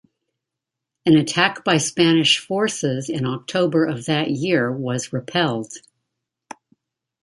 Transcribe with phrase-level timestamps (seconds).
[1.05, 5.73] An attack by Spanish forces in October of that year was repelled.